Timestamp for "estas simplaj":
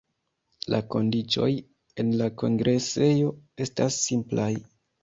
3.69-4.53